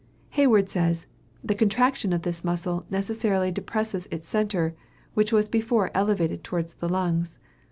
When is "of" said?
2.11-2.23